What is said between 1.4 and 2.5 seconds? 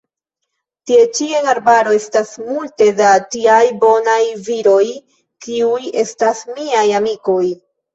arbaro estas